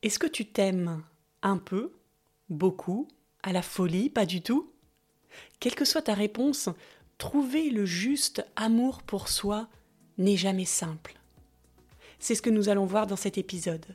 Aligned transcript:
Est-ce 0.00 0.20
que 0.20 0.28
tu 0.28 0.46
t'aimes 0.46 1.02
un 1.42 1.56
peu, 1.56 1.92
beaucoup, 2.48 3.08
à 3.42 3.52
la 3.52 3.62
folie, 3.62 4.08
pas 4.08 4.26
du 4.26 4.42
tout? 4.42 4.70
Quelle 5.58 5.74
que 5.74 5.84
soit 5.84 6.02
ta 6.02 6.14
réponse, 6.14 6.68
trouver 7.18 7.70
le 7.70 7.84
juste 7.84 8.46
amour 8.54 9.02
pour 9.02 9.28
soi 9.28 9.66
n'est 10.16 10.36
jamais 10.36 10.66
simple. 10.66 11.18
C'est 12.20 12.36
ce 12.36 12.42
que 12.42 12.50
nous 12.50 12.68
allons 12.68 12.86
voir 12.86 13.08
dans 13.08 13.16
cet 13.16 13.38
épisode. 13.38 13.86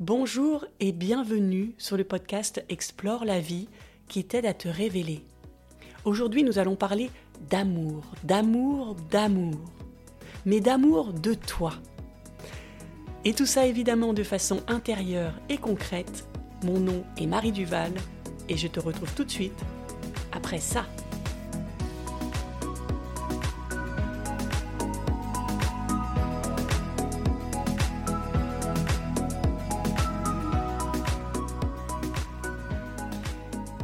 Bonjour 0.00 0.66
et 0.80 0.92
bienvenue 0.92 1.74
sur 1.78 1.96
le 1.96 2.04
podcast 2.04 2.62
Explore 2.68 3.24
la 3.24 3.40
vie 3.40 3.68
qui 4.08 4.24
t'aide 4.24 4.44
à 4.44 4.52
te 4.52 4.68
révéler. 4.68 5.24
Aujourd'hui 6.04 6.42
nous 6.42 6.58
allons 6.58 6.76
parler 6.76 7.10
d'amour, 7.48 8.04
d'amour, 8.22 8.96
d'amour, 9.10 9.60
mais 10.44 10.60
d'amour 10.60 11.14
de 11.14 11.32
toi. 11.32 11.72
Et 13.24 13.34
tout 13.34 13.46
ça 13.46 13.66
évidemment 13.66 14.14
de 14.14 14.24
façon 14.24 14.62
intérieure 14.66 15.34
et 15.48 15.56
concrète. 15.56 16.26
Mon 16.64 16.80
nom 16.80 17.04
est 17.16 17.26
Marie 17.26 17.52
Duval 17.52 17.92
et 18.48 18.56
je 18.56 18.66
te 18.66 18.80
retrouve 18.80 19.14
tout 19.14 19.22
de 19.22 19.30
suite 19.30 19.58
après 20.32 20.58
ça. 20.58 20.86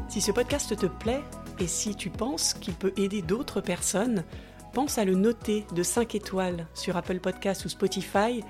Si 0.08 0.20
ce 0.20 0.32
podcast 0.32 0.76
te 0.76 0.86
plaît 0.86 1.22
et 1.60 1.68
si 1.68 1.94
tu 1.94 2.10
penses 2.10 2.54
qu'il 2.54 2.74
peut 2.74 2.92
aider 2.96 3.22
d'autres 3.22 3.60
personnes, 3.60 4.24
pense 4.72 4.98
à 4.98 5.04
le 5.04 5.14
noter 5.14 5.64
de 5.76 5.84
5 5.84 6.16
étoiles 6.16 6.66
sur 6.74 6.96
Apple 6.96 7.20
Podcast 7.20 7.64
ou 7.64 7.68
Spotify 7.68 8.42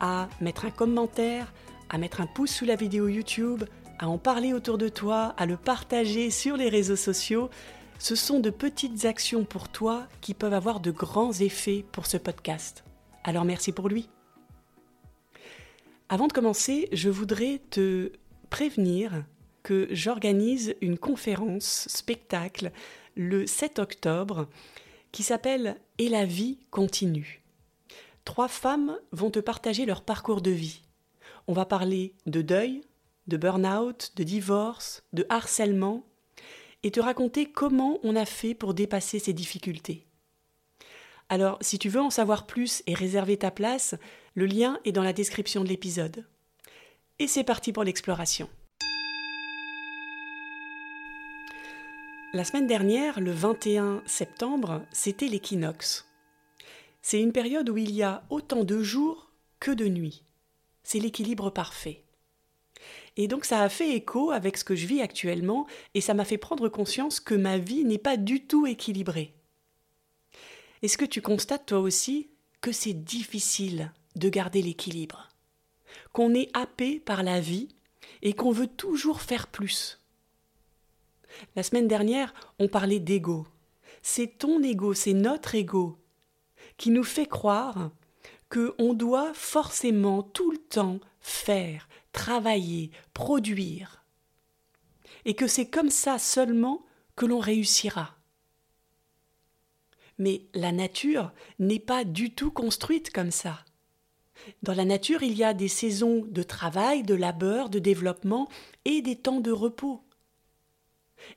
à 0.00 0.28
mettre 0.40 0.64
un 0.64 0.70
commentaire, 0.70 1.52
à 1.88 1.98
mettre 1.98 2.20
un 2.20 2.26
pouce 2.26 2.50
sous 2.50 2.64
la 2.64 2.76
vidéo 2.76 3.08
YouTube, 3.08 3.64
à 3.98 4.08
en 4.08 4.18
parler 4.18 4.52
autour 4.52 4.78
de 4.78 4.88
toi, 4.88 5.34
à 5.36 5.46
le 5.46 5.56
partager 5.56 6.30
sur 6.30 6.56
les 6.56 6.68
réseaux 6.68 6.96
sociaux. 6.96 7.50
Ce 7.98 8.14
sont 8.14 8.40
de 8.40 8.50
petites 8.50 9.04
actions 9.04 9.44
pour 9.44 9.68
toi 9.68 10.06
qui 10.20 10.34
peuvent 10.34 10.52
avoir 10.52 10.80
de 10.80 10.90
grands 10.90 11.32
effets 11.32 11.84
pour 11.92 12.06
ce 12.06 12.16
podcast. 12.16 12.84
Alors 13.24 13.44
merci 13.44 13.72
pour 13.72 13.88
lui. 13.88 14.08
Avant 16.08 16.28
de 16.28 16.32
commencer, 16.32 16.88
je 16.92 17.08
voudrais 17.08 17.60
te 17.70 18.12
prévenir 18.50 19.24
que 19.62 19.88
j'organise 19.90 20.76
une 20.80 20.98
conférence 20.98 21.88
spectacle 21.88 22.70
le 23.16 23.46
7 23.46 23.80
octobre 23.80 24.46
qui 25.10 25.22
s'appelle 25.22 25.76
Et 25.98 26.08
la 26.08 26.24
vie 26.24 26.58
continue 26.70 27.45
trois 28.26 28.48
femmes 28.48 28.98
vont 29.12 29.30
te 29.30 29.38
partager 29.38 29.86
leur 29.86 30.02
parcours 30.02 30.42
de 30.42 30.50
vie. 30.50 30.82
On 31.46 31.54
va 31.54 31.64
parler 31.64 32.12
de 32.26 32.42
deuil, 32.42 32.82
de 33.26 33.38
burn-out, 33.38 34.12
de 34.16 34.24
divorce, 34.24 35.02
de 35.14 35.24
harcèlement, 35.30 36.04
et 36.82 36.90
te 36.90 37.00
raconter 37.00 37.46
comment 37.46 37.98
on 38.02 38.14
a 38.14 38.26
fait 38.26 38.54
pour 38.54 38.74
dépasser 38.74 39.18
ces 39.18 39.32
difficultés. 39.32 40.06
Alors, 41.28 41.56
si 41.60 41.78
tu 41.78 41.88
veux 41.88 42.00
en 42.00 42.10
savoir 42.10 42.46
plus 42.46 42.82
et 42.86 42.94
réserver 42.94 43.38
ta 43.38 43.50
place, 43.50 43.94
le 44.34 44.46
lien 44.46 44.78
est 44.84 44.92
dans 44.92 45.02
la 45.02 45.12
description 45.12 45.64
de 45.64 45.68
l'épisode. 45.68 46.26
Et 47.18 47.26
c'est 47.26 47.44
parti 47.44 47.72
pour 47.72 47.84
l'exploration. 47.84 48.48
La 52.34 52.44
semaine 52.44 52.66
dernière, 52.66 53.18
le 53.20 53.30
21 53.30 54.02
septembre, 54.04 54.82
c'était 54.92 55.28
l'équinoxe. 55.28 56.05
C'est 57.08 57.22
une 57.22 57.30
période 57.30 57.68
où 57.68 57.78
il 57.78 57.92
y 57.92 58.02
a 58.02 58.24
autant 58.30 58.64
de 58.64 58.82
jours 58.82 59.30
que 59.60 59.70
de 59.70 59.86
nuits. 59.86 60.24
C'est 60.82 60.98
l'équilibre 60.98 61.50
parfait. 61.50 62.02
Et 63.16 63.28
donc 63.28 63.44
ça 63.44 63.62
a 63.62 63.68
fait 63.68 63.94
écho 63.94 64.32
avec 64.32 64.56
ce 64.56 64.64
que 64.64 64.74
je 64.74 64.88
vis 64.88 65.00
actuellement 65.00 65.68
et 65.94 66.00
ça 66.00 66.14
m'a 66.14 66.24
fait 66.24 66.36
prendre 66.36 66.68
conscience 66.68 67.20
que 67.20 67.36
ma 67.36 67.58
vie 67.58 67.84
n'est 67.84 67.96
pas 67.96 68.16
du 68.16 68.44
tout 68.44 68.66
équilibrée. 68.66 69.32
Est-ce 70.82 70.98
que 70.98 71.04
tu 71.04 71.22
constates 71.22 71.66
toi 71.66 71.78
aussi 71.78 72.28
que 72.60 72.72
c'est 72.72 73.04
difficile 73.04 73.92
de 74.16 74.28
garder 74.28 74.60
l'équilibre? 74.60 75.28
Qu'on 76.12 76.34
est 76.34 76.50
happé 76.54 76.98
par 76.98 77.22
la 77.22 77.38
vie 77.38 77.68
et 78.22 78.32
qu'on 78.32 78.50
veut 78.50 78.66
toujours 78.66 79.20
faire 79.20 79.46
plus? 79.46 80.00
La 81.54 81.62
semaine 81.62 81.86
dernière, 81.86 82.34
on 82.58 82.66
parlait 82.66 82.98
d'ego. 82.98 83.46
C'est 84.02 84.38
ton 84.38 84.60
ego, 84.64 84.92
c'est 84.92 85.14
notre 85.14 85.54
ego 85.54 86.00
qui 86.76 86.90
nous 86.90 87.04
fait 87.04 87.26
croire 87.26 87.90
qu'on 88.48 88.94
doit 88.94 89.32
forcément 89.34 90.22
tout 90.22 90.50
le 90.50 90.58
temps 90.58 91.00
faire, 91.20 91.88
travailler, 92.12 92.90
produire, 93.12 94.04
et 95.24 95.34
que 95.34 95.46
c'est 95.46 95.68
comme 95.68 95.90
ça 95.90 96.18
seulement 96.18 96.84
que 97.16 97.26
l'on 97.26 97.40
réussira. 97.40 98.16
Mais 100.18 100.46
la 100.54 100.72
nature 100.72 101.32
n'est 101.58 101.80
pas 101.80 102.04
du 102.04 102.34
tout 102.34 102.50
construite 102.50 103.10
comme 103.10 103.30
ça. 103.32 103.64
Dans 104.62 104.74
la 104.74 104.84
nature, 104.84 105.22
il 105.22 105.34
y 105.34 105.44
a 105.44 105.54
des 105.54 105.68
saisons 105.68 106.24
de 106.28 106.42
travail, 106.42 107.02
de 107.02 107.14
labeur, 107.14 107.68
de 107.68 107.78
développement 107.78 108.48
et 108.84 109.02
des 109.02 109.16
temps 109.16 109.40
de 109.40 109.50
repos. 109.50 110.02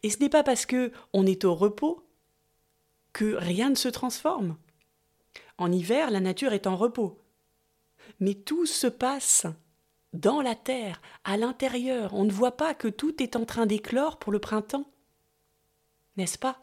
Et 0.03 0.09
ce 0.09 0.19
n'est 0.19 0.29
pas 0.29 0.43
parce 0.43 0.65
que 0.65 0.91
on 1.13 1.25
est 1.25 1.45
au 1.45 1.55
repos 1.55 2.05
que 3.13 3.35
rien 3.35 3.69
ne 3.69 3.75
se 3.75 3.89
transforme. 3.89 4.57
En 5.59 5.73
hiver, 5.73 6.09
la 6.09 6.21
nature 6.21 6.53
est 6.53 6.67
en 6.67 6.77
repos. 6.77 7.21
Mais 8.19 8.33
tout 8.33 8.65
se 8.65 8.87
passe 8.87 9.45
dans 10.13 10.41
la 10.41 10.55
terre, 10.55 11.01
à 11.25 11.35
l'intérieur. 11.35 12.13
On 12.13 12.23
ne 12.23 12.31
voit 12.31 12.57
pas 12.57 12.73
que 12.73 12.87
tout 12.87 13.21
est 13.21 13.35
en 13.35 13.45
train 13.45 13.65
d'éclore 13.65 14.17
pour 14.17 14.31
le 14.31 14.39
printemps. 14.39 14.89
N'est-ce 16.15 16.39
pas? 16.39 16.59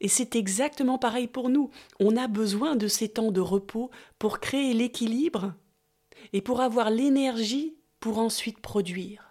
Et 0.00 0.08
c'est 0.08 0.36
exactement 0.36 0.96
pareil 0.96 1.26
pour 1.26 1.48
nous. 1.48 1.70
On 1.98 2.16
a 2.16 2.28
besoin 2.28 2.76
de 2.76 2.86
ces 2.86 3.08
temps 3.08 3.32
de 3.32 3.40
repos 3.40 3.90
pour 4.18 4.38
créer 4.38 4.72
l'équilibre 4.72 5.54
et 6.32 6.40
pour 6.40 6.60
avoir 6.60 6.90
l'énergie 6.90 7.76
pour 7.98 8.18
ensuite 8.18 8.60
produire. 8.60 9.30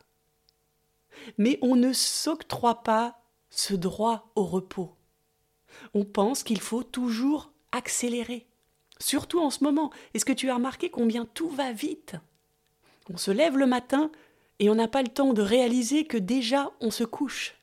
Mais 1.38 1.58
on 1.62 1.78
ne 1.78 1.94
s'octroie 1.94 2.84
pas 2.84 3.22
ce 3.50 3.76
droit 3.76 4.32
au 4.36 4.44
repos. 4.44 4.96
On 5.94 6.04
pense 6.04 6.44
qu'il 6.44 6.60
faut 6.60 6.84
toujours 6.84 7.51
accélérer. 7.72 8.48
Surtout 9.00 9.40
en 9.40 9.50
ce 9.50 9.64
moment. 9.64 9.92
Est-ce 10.14 10.26
que 10.26 10.34
tu 10.34 10.50
as 10.50 10.56
remarqué 10.56 10.90
combien 10.90 11.26
tout 11.26 11.50
va 11.50 11.72
vite? 11.72 12.16
On 13.12 13.18
se 13.18 13.32
lève 13.32 13.58
le 13.58 13.66
matin 13.66 14.12
et 14.60 14.70
on 14.70 14.76
n'a 14.76 14.88
pas 14.88 15.02
le 15.02 15.10
temps 15.10 15.34
de 15.34 15.42
réaliser 15.42 16.06
que 16.06 16.18
déjà 16.18 16.72
on 16.82 16.92
se 16.92 17.04
couche. 17.04 17.56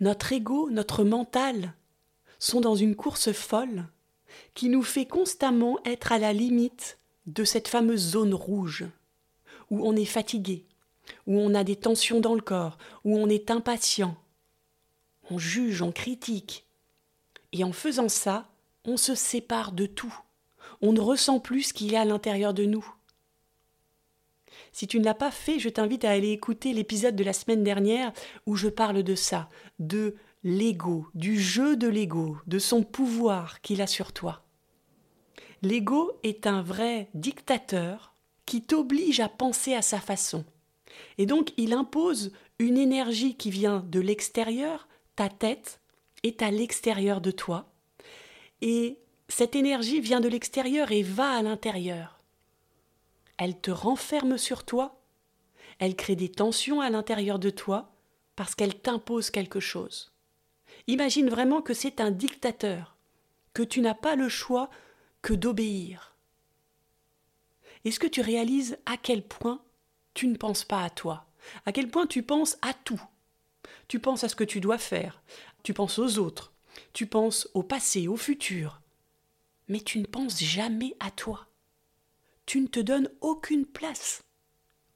Notre 0.00 0.32
ego, 0.32 0.70
notre 0.70 1.04
mental 1.04 1.72
sont 2.38 2.60
dans 2.60 2.74
une 2.74 2.96
course 2.96 3.32
folle 3.32 3.86
qui 4.54 4.68
nous 4.68 4.82
fait 4.82 5.06
constamment 5.06 5.78
être 5.84 6.12
à 6.12 6.18
la 6.18 6.32
limite 6.32 6.98
de 7.26 7.44
cette 7.44 7.68
fameuse 7.68 8.10
zone 8.10 8.34
rouge, 8.34 8.84
où 9.70 9.86
on 9.86 9.96
est 9.96 10.04
fatigué, 10.04 10.66
où 11.26 11.38
on 11.38 11.54
a 11.54 11.64
des 11.64 11.76
tensions 11.76 12.20
dans 12.20 12.34
le 12.34 12.40
corps, 12.40 12.76
où 13.04 13.16
on 13.16 13.28
est 13.28 13.50
impatient. 13.50 14.16
On 15.30 15.38
juge, 15.38 15.80
on 15.80 15.92
critique, 15.92 16.63
et 17.54 17.64
en 17.64 17.72
faisant 17.72 18.10
ça, 18.10 18.50
on 18.84 18.98
se 18.98 19.14
sépare 19.14 19.72
de 19.72 19.86
tout. 19.86 20.14
On 20.82 20.92
ne 20.92 21.00
ressent 21.00 21.40
plus 21.40 21.62
ce 21.62 21.72
qu'il 21.72 21.90
y 21.90 21.96
a 21.96 22.02
à 22.02 22.04
l'intérieur 22.04 22.52
de 22.52 22.64
nous. 22.64 22.86
Si 24.72 24.88
tu 24.88 24.98
ne 24.98 25.04
l'as 25.04 25.14
pas 25.14 25.30
fait, 25.30 25.60
je 25.60 25.68
t'invite 25.68 26.04
à 26.04 26.10
aller 26.10 26.30
écouter 26.30 26.72
l'épisode 26.72 27.14
de 27.14 27.24
la 27.24 27.32
semaine 27.32 27.62
dernière 27.62 28.12
où 28.46 28.56
je 28.56 28.68
parle 28.68 29.04
de 29.04 29.14
ça, 29.14 29.48
de 29.78 30.16
l'ego, 30.42 31.06
du 31.14 31.40
jeu 31.40 31.76
de 31.76 31.86
l'ego, 31.86 32.36
de 32.48 32.58
son 32.58 32.82
pouvoir 32.82 33.60
qu'il 33.60 33.80
a 33.80 33.86
sur 33.86 34.12
toi. 34.12 34.44
L'ego 35.62 36.12
est 36.24 36.48
un 36.48 36.60
vrai 36.60 37.08
dictateur 37.14 38.14
qui 38.46 38.62
t'oblige 38.62 39.20
à 39.20 39.28
penser 39.28 39.74
à 39.74 39.80
sa 39.80 40.00
façon. 40.00 40.44
Et 41.18 41.26
donc 41.26 41.52
il 41.56 41.72
impose 41.72 42.32
une 42.58 42.78
énergie 42.78 43.36
qui 43.36 43.50
vient 43.50 43.84
de 43.88 44.00
l'extérieur, 44.00 44.88
ta 45.14 45.28
tête, 45.28 45.80
est 46.24 46.42
à 46.42 46.50
l'extérieur 46.50 47.20
de 47.20 47.30
toi, 47.30 47.72
et 48.60 48.98
cette 49.28 49.54
énergie 49.54 50.00
vient 50.00 50.20
de 50.20 50.28
l'extérieur 50.28 50.90
et 50.90 51.02
va 51.02 51.30
à 51.30 51.42
l'intérieur. 51.42 52.20
Elle 53.38 53.60
te 53.60 53.70
renferme 53.70 54.38
sur 54.38 54.64
toi, 54.64 55.00
elle 55.78 55.96
crée 55.96 56.16
des 56.16 56.30
tensions 56.30 56.80
à 56.80 56.90
l'intérieur 56.90 57.38
de 57.38 57.50
toi, 57.50 57.92
parce 58.36 58.54
qu'elle 58.54 58.80
t'impose 58.80 59.30
quelque 59.30 59.60
chose. 59.60 60.12
Imagine 60.86 61.28
vraiment 61.28 61.62
que 61.62 61.74
c'est 61.74 62.00
un 62.00 62.10
dictateur, 62.10 62.96
que 63.52 63.62
tu 63.62 63.80
n'as 63.80 63.94
pas 63.94 64.16
le 64.16 64.28
choix 64.28 64.70
que 65.22 65.34
d'obéir. 65.34 66.16
Est-ce 67.84 68.00
que 68.00 68.06
tu 68.06 68.20
réalises 68.20 68.78
à 68.86 68.96
quel 68.96 69.22
point 69.22 69.62
tu 70.14 70.26
ne 70.26 70.36
penses 70.36 70.64
pas 70.64 70.82
à 70.82 70.90
toi, 70.90 71.26
à 71.66 71.72
quel 71.72 71.88
point 71.88 72.06
tu 72.06 72.22
penses 72.22 72.56
à 72.62 72.72
tout? 72.72 73.02
Tu 73.88 73.98
penses 73.98 74.24
à 74.24 74.28
ce 74.28 74.36
que 74.36 74.44
tu 74.44 74.60
dois 74.60 74.78
faire, 74.78 75.22
tu 75.64 75.74
penses 75.74 75.98
aux 75.98 76.18
autres, 76.18 76.52
tu 76.92 77.06
penses 77.06 77.48
au 77.54 77.64
passé, 77.64 78.06
au 78.06 78.16
futur, 78.16 78.80
mais 79.66 79.80
tu 79.80 79.98
ne 79.98 80.06
penses 80.06 80.38
jamais 80.38 80.94
à 81.00 81.10
toi. 81.10 81.48
tu 82.46 82.60
ne 82.60 82.66
te 82.66 82.80
donnes 82.80 83.10
aucune 83.22 83.64
place, 83.64 84.22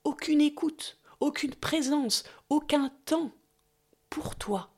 aucune 0.05 0.41
écoute, 0.41 0.99
aucune 1.21 1.55
présence, 1.55 2.25
aucun 2.51 2.91
temps 3.07 3.33
pour 4.11 4.37
toi. 4.37 4.71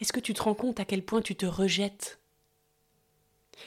Est-ce 0.00 0.12
que 0.12 0.20
tu 0.20 0.34
te 0.34 0.42
rends 0.42 0.54
compte 0.54 0.80
à 0.80 0.84
quel 0.84 1.04
point 1.04 1.22
tu 1.22 1.34
te 1.36 1.46
rejettes? 1.46 2.20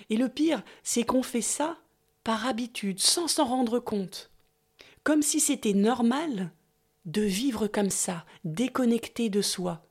Et 0.09 0.17
le 0.17 0.29
pire, 0.29 0.63
c'est 0.83 1.03
qu'on 1.03 1.23
fait 1.23 1.41
ça 1.41 1.77
par 2.23 2.45
habitude, 2.47 2.99
sans 2.99 3.27
s'en 3.27 3.45
rendre 3.45 3.79
compte, 3.79 4.31
comme 5.03 5.21
si 5.21 5.39
c'était 5.39 5.73
normal 5.73 6.51
de 7.05 7.21
vivre 7.21 7.67
comme 7.67 7.89
ça, 7.89 8.25
déconnecté 8.43 9.29
de 9.29 9.41
soi, 9.41 9.85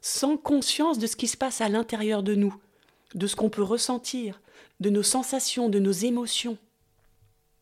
sans 0.00 0.36
conscience 0.36 0.98
de 0.98 1.06
ce 1.06 1.16
qui 1.16 1.26
se 1.26 1.36
passe 1.36 1.60
à 1.60 1.68
l'intérieur 1.68 2.22
de 2.22 2.34
nous, 2.34 2.54
de 3.14 3.26
ce 3.26 3.36
qu'on 3.36 3.50
peut 3.50 3.62
ressentir, 3.62 4.40
de 4.80 4.90
nos 4.90 5.02
sensations, 5.02 5.68
de 5.68 5.78
nos 5.78 5.92
émotions. 5.92 6.58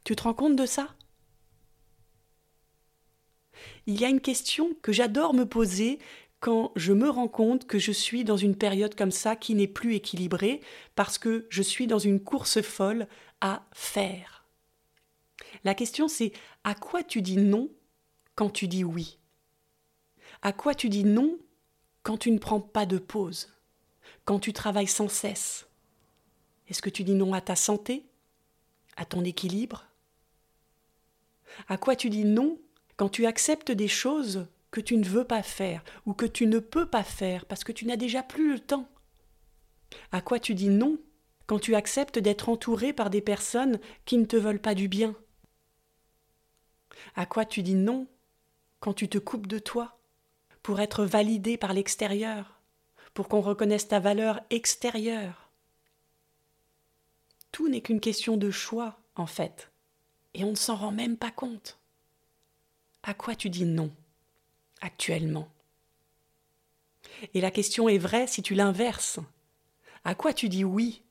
Tu 0.04 0.14
te 0.14 0.22
rends 0.24 0.34
compte 0.34 0.56
de 0.56 0.66
ça? 0.66 0.94
Il 3.86 4.00
y 4.00 4.04
a 4.04 4.08
une 4.08 4.20
question 4.20 4.74
que 4.82 4.92
j'adore 4.92 5.34
me 5.34 5.44
poser 5.44 5.98
quand 6.40 6.72
je 6.76 6.92
me 6.92 7.08
rends 7.08 7.28
compte 7.28 7.66
que 7.66 7.78
je 7.78 7.92
suis 7.92 8.24
dans 8.24 8.36
une 8.36 8.56
période 8.56 8.94
comme 8.94 9.10
ça 9.10 9.36
qui 9.36 9.54
n'est 9.54 9.66
plus 9.66 9.94
équilibrée 9.94 10.60
parce 10.94 11.16
que 11.16 11.46
je 11.48 11.62
suis 11.62 11.86
dans 11.86 11.98
une 11.98 12.20
course 12.20 12.60
folle 12.60 13.06
à 13.40 13.66
faire. 13.72 14.44
La 15.64 15.74
question 15.74 16.08
c'est 16.08 16.32
à 16.64 16.74
quoi 16.74 17.02
tu 17.02 17.22
dis 17.22 17.38
non 17.38 17.70
quand 18.34 18.50
tu 18.50 18.68
dis 18.68 18.84
oui. 18.84 19.18
À 20.42 20.52
quoi 20.52 20.74
tu 20.74 20.88
dis 20.88 21.04
non 21.04 21.38
quand 22.02 22.18
tu 22.18 22.30
ne 22.30 22.38
prends 22.38 22.60
pas 22.60 22.86
de 22.86 22.98
pause 22.98 23.52
Quand 24.24 24.38
tu 24.38 24.52
travailles 24.52 24.86
sans 24.88 25.08
cesse? 25.08 25.68
Est-ce 26.68 26.82
que 26.82 26.90
tu 26.90 27.04
dis 27.04 27.14
non 27.14 27.32
à 27.32 27.40
ta 27.40 27.56
santé 27.56 28.04
À 28.96 29.04
ton 29.04 29.24
équilibre? 29.24 29.86
À 31.68 31.76
quoi 31.76 31.96
tu 31.96 32.10
dis 32.10 32.24
non 32.24 32.58
quand 32.96 33.08
tu 33.08 33.26
acceptes 33.26 33.70
des 33.70 33.88
choses 33.88 34.46
que 34.70 34.80
tu 34.80 34.96
ne 34.96 35.04
veux 35.04 35.24
pas 35.24 35.42
faire 35.42 35.84
ou 36.04 36.14
que 36.14 36.26
tu 36.26 36.46
ne 36.46 36.58
peux 36.58 36.86
pas 36.86 37.04
faire 37.04 37.46
parce 37.46 37.64
que 37.64 37.72
tu 37.72 37.86
n'as 37.86 37.96
déjà 37.96 38.22
plus 38.22 38.52
le 38.52 38.60
temps? 38.60 38.88
À 40.10 40.20
quoi 40.20 40.40
tu 40.40 40.54
dis 40.54 40.68
non 40.68 40.98
quand 41.46 41.58
tu 41.58 41.74
acceptes 41.74 42.18
d'être 42.18 42.48
entouré 42.48 42.92
par 42.92 43.10
des 43.10 43.20
personnes 43.20 43.78
qui 44.04 44.18
ne 44.18 44.24
te 44.24 44.36
veulent 44.36 44.60
pas 44.60 44.74
du 44.74 44.88
bien? 44.88 45.14
À 47.14 47.26
quoi 47.26 47.44
tu 47.44 47.62
dis 47.62 47.74
non 47.74 48.08
quand 48.84 48.92
tu 48.92 49.08
te 49.08 49.16
coupes 49.16 49.46
de 49.46 49.58
toi, 49.58 49.98
pour 50.62 50.78
être 50.78 51.06
validé 51.06 51.56
par 51.56 51.72
l'extérieur, 51.72 52.60
pour 53.14 53.28
qu'on 53.28 53.40
reconnaisse 53.40 53.88
ta 53.88 53.98
valeur 53.98 54.42
extérieure. 54.50 55.48
Tout 57.50 57.70
n'est 57.70 57.80
qu'une 57.80 57.98
question 57.98 58.36
de 58.36 58.50
choix, 58.50 59.00
en 59.16 59.24
fait, 59.24 59.72
et 60.34 60.44
on 60.44 60.50
ne 60.50 60.54
s'en 60.54 60.76
rend 60.76 60.92
même 60.92 61.16
pas 61.16 61.30
compte. 61.30 61.78
À 63.02 63.14
quoi 63.14 63.34
tu 63.34 63.48
dis 63.48 63.64
non, 63.64 63.90
actuellement? 64.82 65.48
Et 67.32 67.40
la 67.40 67.50
question 67.50 67.88
est 67.88 67.96
vraie 67.96 68.26
si 68.26 68.42
tu 68.42 68.54
l'inverses. 68.54 69.18
À 70.04 70.14
quoi 70.14 70.34
tu 70.34 70.50
dis 70.50 70.62
oui 70.62 71.02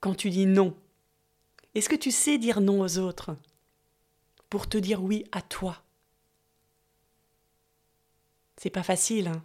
quand 0.00 0.14
tu 0.14 0.28
dis 0.28 0.44
non? 0.44 0.76
Est-ce 1.74 1.88
que 1.88 1.96
tu 1.96 2.10
sais 2.10 2.36
dire 2.36 2.60
non 2.60 2.82
aux 2.82 2.98
autres? 2.98 3.34
Pour 4.50 4.68
te 4.68 4.76
dire 4.76 5.02
oui 5.02 5.24
à 5.32 5.40
toi 5.40 5.82
c'est 8.56 8.70
pas 8.70 8.82
facile. 8.82 9.28
Hein. 9.28 9.42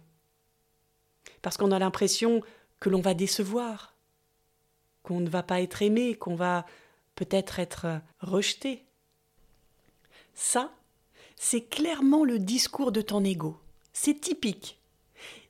Parce 1.42 1.56
qu'on 1.56 1.72
a 1.72 1.78
l'impression 1.78 2.40
que 2.80 2.88
l'on 2.88 3.00
va 3.00 3.14
décevoir, 3.14 3.94
qu'on 5.02 5.20
ne 5.20 5.28
va 5.28 5.42
pas 5.42 5.60
être 5.60 5.82
aimé, 5.82 6.14
qu'on 6.14 6.34
va 6.34 6.66
peut-être 7.14 7.58
être 7.58 8.00
rejeté. 8.20 8.84
Ça, 10.34 10.72
c'est 11.36 11.62
clairement 11.62 12.24
le 12.24 12.38
discours 12.38 12.92
de 12.92 13.02
ton 13.02 13.24
ego. 13.24 13.58
C'est 13.92 14.20
typique. 14.20 14.80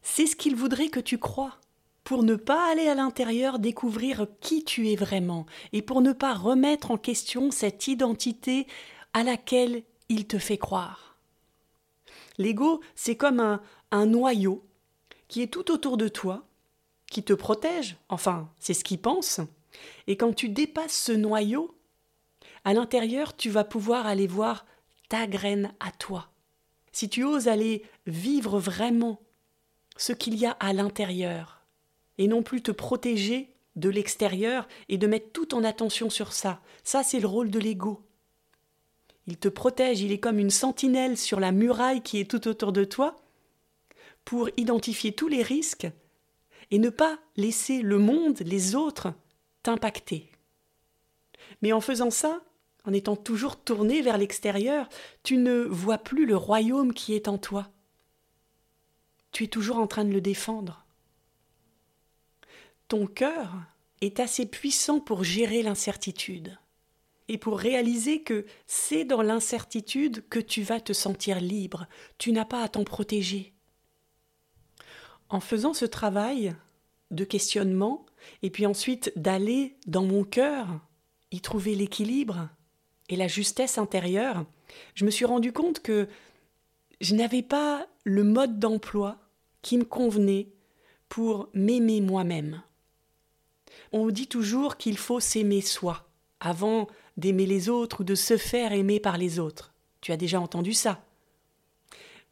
C'est 0.03 0.27
ce 0.27 0.37
qu'il 0.37 0.57
voudrait 0.57 0.89
que 0.89 1.01
tu 1.01 1.19
crois, 1.19 1.59
pour 2.03 2.23
ne 2.23 2.35
pas 2.35 2.71
aller 2.71 2.89
à 2.89 2.95
l'intérieur 2.95 3.59
découvrir 3.59 4.27
qui 4.41 4.65
tu 4.65 4.91
es 4.91 4.97
vraiment, 4.97 5.47
et 5.73 5.83
pour 5.83 6.01
ne 6.01 6.13
pas 6.13 6.35
remettre 6.35 6.91
en 6.91 6.99
question 6.99 7.51
cette 7.51 7.87
identité 7.87 8.67
à 9.13 9.23
laquelle 9.23 9.85
il 10.09 10.27
te 10.27 10.39
fait 10.39 10.59
croire. 10.59 11.12
L'ego, 12.43 12.81
c'est 12.95 13.17
comme 13.17 13.41
un, 13.91 14.07
noyau 14.07 14.65
qui 15.29 15.43
est 15.43 15.47
tout 15.47 15.71
autour 15.71 15.97
de 15.97 16.09
toi, 16.09 16.47
qui 17.07 17.23
te 17.23 17.33
protège, 17.33 17.97
enfin, 18.09 18.51
c'est 18.59 18.75
ce 18.75 18.85
qu'il 18.85 19.01
pense. 19.01 19.41
Et 20.07 20.17
quand 20.17 20.35
tu 20.35 20.49
dépasses 20.49 20.95
ce 20.95 21.13
noyau, 21.13 21.75
à 22.65 22.75
l'intérieur, 22.75 23.37
tu 23.37 23.49
vas 23.49 23.65
pouvoir 23.65 24.07
aller 24.07 24.27
voir 24.27 24.67
ta 25.09 25.27
graine 25.27 25.73
à 25.81 25.91
toi. 25.93 26.29
Si 26.93 27.09
tu 27.09 27.25
oses 27.25 27.49
aller 27.49 27.85
vivre 28.07 28.59
vraiment 28.59 29.21
ce 29.97 30.13
qu'il 30.13 30.37
y 30.37 30.45
a 30.47 30.53
à 30.53 30.73
l'intérieur, 30.73 31.63
et 32.19 32.29
non 32.29 32.43
plus 32.43 32.63
te 32.63 32.71
protéger 32.71 33.55
de 33.77 33.89
l'extérieur 33.89 34.69
et 34.89 34.99
de 34.99 35.07
mettre 35.07 35.33
toute 35.33 35.51
ton 35.51 35.65
attention 35.65 36.11
sur 36.11 36.33
ça, 36.33 36.61
ça 36.85 37.03
c'est 37.03 37.21
le 37.21 37.27
rôle 37.27 37.51
de 37.51 37.59
l'ego. 37.59 38.03
Il 39.27 39.37
te 39.37 39.49
protège, 39.49 40.01
il 40.01 40.13
est 40.13 40.19
comme 40.19 40.39
une 40.39 40.51
sentinelle 40.51 41.17
sur 41.17 41.39
la 41.39 41.53
muraille 41.53 42.03
qui 42.03 42.19
est 42.19 42.31
tout 42.31 42.49
autour 42.49 42.73
de 42.73 42.85
toi 42.85 43.17
pour 44.25 44.51
identifier 44.57 45.13
tous 45.13 45.29
les 45.29 45.43
risques 45.43 45.89
et 46.71 46.79
ne 46.79 46.91
pas 46.91 47.19
laisser 47.37 47.83
le 47.83 47.99
monde, 47.99 48.41
les 48.41 48.75
autres, 48.75 49.13
t'impacter. 49.63 50.31
Mais 51.61 51.73
en 51.73 51.81
faisant 51.81 52.11
ça, 52.11 52.41
en 52.85 52.93
étant 52.93 53.15
toujours 53.15 53.63
tourné 53.63 54.03
vers 54.03 54.19
l'extérieur, 54.19 54.89
tu 55.23 55.37
ne 55.37 55.63
vois 55.63 55.99
plus 55.99 56.27
le 56.27 56.37
royaume 56.37 56.93
qui 56.93 57.15
est 57.15 57.29
en 57.29 57.39
toi. 57.39 57.69
Tu 59.31 59.45
es 59.45 59.49
toujours 59.49 59.79
en 59.79 59.87
train 59.87 60.05
de 60.05 60.13
le 60.13 60.21
défendre. 60.21 60.85
Ton 62.89 63.07
cœur 63.07 63.55
est 64.01 64.19
assez 64.19 64.47
puissant 64.47 64.99
pour 64.99 65.25
gérer 65.25 65.63
l'incertitude 65.63 66.59
et 67.29 67.39
pour 67.39 67.59
réaliser 67.59 68.23
que 68.23 68.45
c'est 68.67 69.05
dans 69.05 69.23
l'incertitude 69.23 70.29
que 70.29 70.39
tu 70.39 70.63
vas 70.63 70.81
te 70.81 70.93
sentir 70.93 71.41
libre, 71.41 71.87
tu 72.19 72.33
n'as 72.33 72.45
pas 72.45 72.63
à 72.63 72.69
t'en 72.69 72.85
protéger. 72.85 73.55
En 75.29 75.41
faisant 75.41 75.75
ce 75.75 75.85
travail 75.85 76.55
de 77.11 77.25
questionnement, 77.25 78.07
et 78.43 78.51
puis 78.51 78.67
ensuite 78.67 79.13
d'aller 79.17 79.77
dans 79.87 80.05
mon 80.05 80.25
cœur, 80.25 80.81
y 81.31 81.41
trouver 81.41 81.75
l'équilibre 81.75 82.49
et 83.09 83.17
la 83.17 83.29
justesse 83.29 83.79
intérieure, 83.79 84.45
je 84.95 85.05
me 85.05 85.11
suis 85.11 85.25
rendu 85.25 85.53
compte 85.53 85.81
que 85.81 86.09
je 87.01 87.15
n'avais 87.15 87.43
pas 87.43 87.87
le 88.05 88.25
mode 88.25 88.59
d'emploi 88.59 89.19
qui 89.63 89.79
me 89.79 89.85
convenait 89.85 90.49
pour 91.09 91.49
m'aimer 91.53 92.01
moi-même. 92.01 92.63
On 93.93 94.09
dit 94.09 94.27
toujours 94.27 94.77
qu'il 94.77 94.97
faut 94.97 95.21
s'aimer 95.21 95.61
soi 95.61 96.09
avant 96.41 96.89
d'aimer 97.17 97.47
les 97.47 97.69
autres 97.69 98.01
ou 98.01 98.05
de 98.05 98.15
se 98.15 98.37
faire 98.37 98.73
aimer 98.73 99.01
par 99.01 99.19
les 99.19 99.39
autres. 99.39 99.75
Tu 100.01 100.13
as 100.13 100.17
déjà 100.17 100.41
entendu 100.41 100.73
ça. 100.73 101.05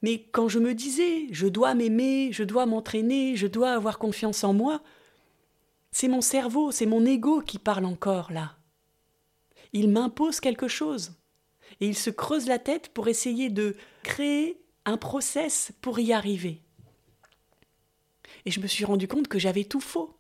Mais 0.03 0.25
quand 0.33 0.49
je 0.49 0.59
me 0.59 0.75
disais 0.75 1.27
je 1.31 1.47
dois 1.47 1.75
m'aimer, 1.75 2.31
je 2.33 2.45
dois 2.45 2.67
m'entraîner, 2.67 3.37
je 3.37 3.47
dois 3.47 3.73
avoir 3.73 3.99
confiance 3.99 4.45
en 4.45 4.53
moi, 4.53 4.83
c'est 5.93 6.09
mon 6.09 6.21
cerveau, 6.21 6.71
c'est 6.71 6.87
mon 6.87 7.05
ego 7.05 7.41
qui 7.41 7.59
parle 7.59 7.85
encore 7.85 8.33
là. 8.33 8.57
Il 9.73 9.89
m'impose 9.91 10.41
quelque 10.41 10.69
chose. 10.69 11.13
Et 11.81 11.87
il 11.87 11.97
se 11.97 12.11
creuse 12.11 12.47
la 12.47 12.59
tête 12.59 12.89
pour 12.89 13.09
essayer 13.09 13.49
de 13.49 13.77
créer 14.03 14.61
un 14.85 14.97
process 14.97 15.73
pour 15.81 15.99
y 15.99 16.13
arriver. 16.13 16.63
Et 18.45 18.51
je 18.51 18.61
me 18.61 18.67
suis 18.67 18.85
rendu 18.85 19.07
compte 19.07 19.29
que 19.29 19.39
j'avais 19.39 19.65
tout 19.65 19.81
faux. 19.81 20.17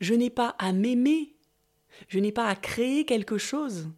Je 0.00 0.14
n'ai 0.14 0.30
pas 0.30 0.54
à 0.58 0.72
m'aimer 0.72 1.31
je 2.08 2.18
n'ai 2.18 2.32
pas 2.32 2.48
à 2.48 2.56
créer 2.56 3.04
quelque 3.04 3.38
chose. 3.38 3.88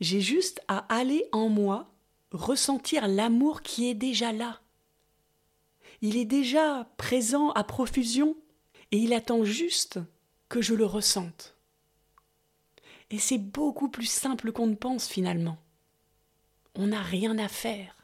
J'ai 0.00 0.20
juste 0.20 0.60
à 0.68 0.78
aller 0.94 1.24
en 1.32 1.48
moi 1.48 1.92
ressentir 2.30 3.08
l'amour 3.08 3.62
qui 3.62 3.88
est 3.88 3.94
déjà 3.94 4.32
là. 4.32 4.60
Il 6.00 6.16
est 6.16 6.24
déjà 6.24 6.88
présent 6.96 7.50
à 7.50 7.64
profusion 7.64 8.36
et 8.90 8.98
il 8.98 9.12
attend 9.12 9.44
juste 9.44 10.00
que 10.48 10.60
je 10.60 10.74
le 10.74 10.84
ressente. 10.84 11.56
Et 13.10 13.18
c'est 13.18 13.38
beaucoup 13.38 13.88
plus 13.88 14.10
simple 14.10 14.52
qu'on 14.52 14.66
ne 14.66 14.74
pense 14.74 15.06
finalement. 15.06 15.58
On 16.74 16.88
n'a 16.88 17.02
rien 17.02 17.38
à 17.38 17.48
faire. 17.48 17.96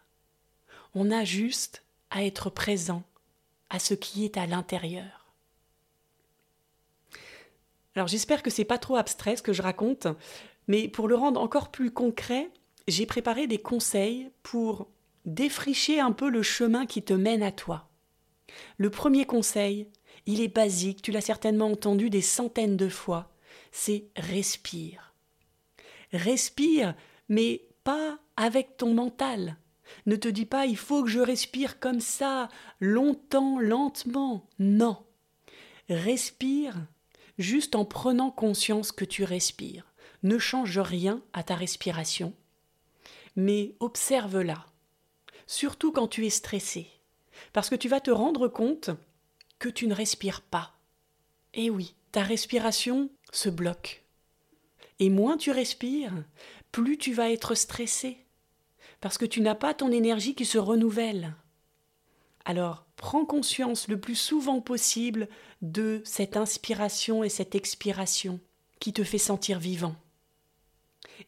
On 0.95 1.11
a 1.11 1.25
juste 1.25 1.85
à 2.11 2.25
être 2.25 2.51
présent 2.51 3.03
à 3.71 3.79
ce 3.79 3.95
qui 3.95 4.25
est 4.25 4.37
à 4.37 4.47
l'intérieur. 4.47 5.18
Alors 7.99 8.07
j'espère 8.07 8.45
que 8.45 8.51
c'est 8.51 8.65
pas 8.65 8.79
trop 8.79 8.95
abstrait 8.95 9.35
ce 9.35 9.43
que 9.43 9.53
je 9.53 9.61
raconte, 9.61 10.07
mais 10.69 10.87
pour 10.87 11.09
le 11.09 11.17
rendre 11.17 11.41
encore 11.41 11.73
plus 11.73 11.91
concret, 11.91 12.49
j'ai 12.87 13.07
préparé 13.07 13.49
des 13.49 13.59
conseils 13.59 14.31
pour 14.45 14.87
défricher 15.25 15.99
un 15.99 16.13
peu 16.13 16.31
le 16.31 16.45
chemin 16.45 16.87
qui 16.87 17.03
te 17.03 17.13
mène 17.13 17.43
à 17.43 17.51
toi. 17.51 17.89
Le 18.77 18.89
premier 18.89 19.27
conseil, 19.27 19.89
il 20.27 20.41
est 20.41 20.55
basique, 20.55 21.03
tu 21.03 21.11
l'as 21.11 21.21
certainement 21.21 21.73
entendu 21.73 22.09
des 22.09 22.21
centaines 22.21 22.77
de 22.77 22.89
fois, 22.89 23.33
c'est 23.73 24.05
respire. 24.15 25.13
Respire, 26.13 26.95
mais 27.29 27.63
pas 27.83 28.21
avec 28.37 28.77
ton 28.77 28.95
mental. 28.95 29.57
Ne 30.07 30.15
te 30.15 30.29
dis 30.29 30.47
pas 30.47 30.67
il 30.67 30.77
faut 30.77 31.03
que 31.03 31.11
je 31.11 31.19
respire 31.19 31.81
comme 31.81 31.99
ça, 31.99 32.49
longtemps, 32.79 33.59
lentement. 33.59 34.47
Non. 34.61 34.99
Respire 35.89 36.77
juste 37.39 37.75
en 37.75 37.85
prenant 37.85 38.31
conscience 38.31 38.93
que 38.93 39.05
tu 39.05 39.25
respires. 39.25 39.93
Ne 40.23 40.39
change 40.39 40.79
rien 40.79 41.23
à 41.33 41.45
ta 41.45 41.55
respiration, 41.55 42.35
mais 43.37 43.77
observe-la, 43.79 44.67
surtout 45.47 45.93
quand 45.93 46.09
tu 46.09 46.27
es 46.27 46.31
stressé, 46.31 46.89
parce 47.53 47.71
que 47.71 47.77
tu 47.77 47.89
vas 47.89 48.01
te 48.01 48.11
rendre 48.11 48.49
compte 48.49 48.91
que 49.61 49.69
tu 49.69 49.87
ne 49.87 49.95
respires 49.95 50.43
pas. 50.43 50.75
Eh 51.55 51.71
oui, 51.71 51.95
ta 52.11 52.23
respiration 52.23 53.11
se 53.31 53.49
bloque. 53.49 54.03
Et 54.99 55.09
moins 55.09 55.37
tu 55.37 55.53
respires, 55.53 56.25
plus 56.73 56.99
tu 56.99 57.13
vas 57.13 57.31
être 57.31 57.55
stressé, 57.55 58.27
parce 59.01 59.19
que 59.19 59.27
tu 59.27 59.41
n'as 59.41 59.55
pas 59.55 59.75
ton 59.75 59.93
énergie 59.93 60.35
qui 60.35 60.45
se 60.45 60.59
renouvelle. 60.59 61.35
Alors, 62.45 62.88
prends 62.99 63.25
conscience 63.25 63.89
le 63.89 63.99
plus 63.99 64.17
souvent 64.17 64.61
possible 64.61 65.29
de 65.63 66.03
cette 66.05 66.37
inspiration 66.37 67.25
et 67.25 67.29
cette 67.29 67.55
expiration 67.55 68.41
qui 68.81 68.93
te 68.93 69.05
fait 69.05 69.19
sentir 69.19 69.59
vivant. 69.59 69.97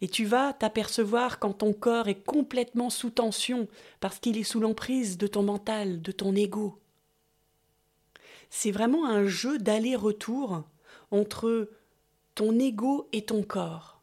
Et 0.01 0.09
tu 0.09 0.25
vas 0.25 0.53
t'apercevoir 0.53 1.39
quand 1.39 1.55
ton 1.55 1.73
corps 1.73 2.09
est 2.09 2.23
complètement 2.23 2.91
sous 2.91 3.11
tension 3.11 3.69
parce 4.01 4.19
qu'il 4.19 4.37
est 4.37 4.45
sous 4.45 4.61
l'emprise 4.61 5.17
de 5.17 5.27
ton 5.27 5.43
mental, 5.43 6.03
de 6.03 6.13
ton 6.13 6.35
ego. 6.35 6.79
C'est 8.51 8.73
vraiment 8.73 9.07
un 9.07 9.27
jeu 9.27 9.59
d'aller-retour 9.59 10.65
entre 11.13 11.71
ton 12.35 12.59
ego 12.59 13.09
et 13.13 13.25
ton 13.25 13.43
corps. 13.43 14.01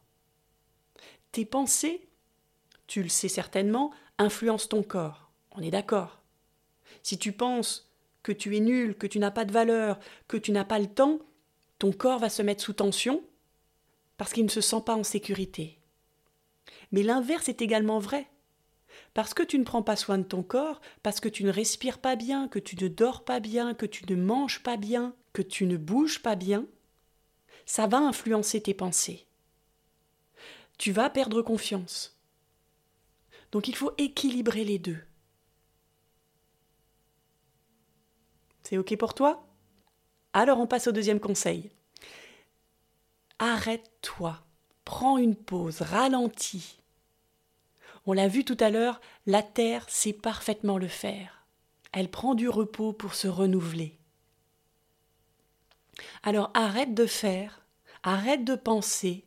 Tes 1.32 1.44
pensées, 1.44 2.08
tu 2.86 3.02
le 3.02 3.10
sais 3.10 3.28
certainement, 3.28 3.92
influencent 4.16 4.68
ton 4.68 4.82
corps. 4.82 5.30
On 5.52 5.60
est 5.60 5.70
d'accord. 5.70 6.22
Si 7.02 7.18
tu 7.18 7.32
penses 7.32 7.90
que 8.22 8.32
tu 8.32 8.56
es 8.56 8.60
nul, 8.60 8.96
que 8.96 9.06
tu 9.06 9.18
n'as 9.18 9.30
pas 9.30 9.44
de 9.44 9.52
valeur, 9.52 9.98
que 10.26 10.36
tu 10.36 10.52
n'as 10.52 10.64
pas 10.64 10.78
le 10.78 10.86
temps, 10.86 11.20
ton 11.78 11.92
corps 11.92 12.18
va 12.18 12.28
se 12.28 12.42
mettre 12.42 12.62
sous 12.62 12.72
tension 12.72 13.22
parce 14.16 14.32
qu'il 14.32 14.44
ne 14.44 14.50
se 14.50 14.60
sent 14.60 14.82
pas 14.84 14.96
en 14.96 15.04
sécurité. 15.04 15.78
Mais 16.92 17.02
l'inverse 17.02 17.48
est 17.48 17.62
également 17.62 17.98
vrai. 17.98 18.26
Parce 19.14 19.32
que 19.32 19.42
tu 19.42 19.58
ne 19.58 19.64
prends 19.64 19.82
pas 19.82 19.96
soin 19.96 20.18
de 20.18 20.24
ton 20.24 20.42
corps, 20.42 20.80
parce 21.02 21.20
que 21.20 21.28
tu 21.28 21.44
ne 21.44 21.50
respires 21.50 21.98
pas 21.98 22.16
bien, 22.16 22.48
que 22.48 22.58
tu 22.58 22.76
ne 22.82 22.88
dors 22.88 23.24
pas 23.24 23.40
bien, 23.40 23.74
que 23.74 23.86
tu 23.86 24.04
ne 24.10 24.20
manges 24.20 24.62
pas 24.62 24.76
bien, 24.76 25.14
que 25.32 25.42
tu 25.42 25.66
ne 25.66 25.76
bouges 25.76 26.20
pas 26.20 26.36
bien, 26.36 26.66
ça 27.64 27.86
va 27.86 27.98
influencer 27.98 28.60
tes 28.60 28.74
pensées. 28.74 29.26
Tu 30.78 30.92
vas 30.92 31.10
perdre 31.10 31.42
confiance. 31.42 32.16
Donc 33.52 33.68
il 33.68 33.76
faut 33.76 33.92
équilibrer 33.98 34.64
les 34.64 34.78
deux. 34.78 34.98
C'est 38.68 38.76
OK 38.76 38.94
pour 38.98 39.14
toi? 39.14 39.46
Alors 40.34 40.60
on 40.60 40.66
passe 40.66 40.88
au 40.88 40.92
deuxième 40.92 41.20
conseil. 41.20 41.70
Arrête-toi, 43.38 44.42
prends 44.84 45.16
une 45.16 45.36
pause, 45.36 45.80
ralentis. 45.80 46.78
On 48.04 48.12
l'a 48.12 48.28
vu 48.28 48.44
tout 48.44 48.58
à 48.60 48.68
l'heure, 48.68 49.00
la 49.24 49.42
Terre 49.42 49.88
sait 49.88 50.12
parfaitement 50.12 50.76
le 50.76 50.86
faire. 50.86 51.46
Elle 51.92 52.10
prend 52.10 52.34
du 52.34 52.46
repos 52.46 52.92
pour 52.92 53.14
se 53.14 53.26
renouveler. 53.26 53.98
Alors 56.22 56.50
arrête 56.52 56.92
de 56.92 57.06
faire, 57.06 57.64
arrête 58.02 58.44
de 58.44 58.54
penser 58.54 59.24